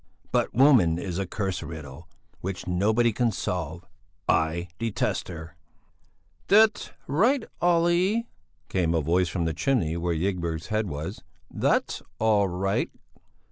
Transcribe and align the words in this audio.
But 0.31 0.51
woman 0.51 0.97
is 0.97 1.19
a 1.19 1.27
cursed 1.27 1.61
riddle, 1.61 2.09
which 2.39 2.65
nobody 2.65 3.13
can 3.13 3.31
solve; 3.31 3.85
I 4.27 4.67
detest 4.79 5.27
her." 5.27 5.55
"That's 6.47 6.89
right, 7.05 7.43
Olle," 7.61 8.23
came 8.67 8.95
a 8.95 9.01
voice 9.01 9.29
from 9.29 9.45
the 9.45 9.53
chimney, 9.53 9.95
where 9.97 10.15
Ygberg's 10.15 10.69
head 10.69 10.87
was; 10.87 11.21
"that's 11.51 12.01
all 12.17 12.47
right." 12.47 12.89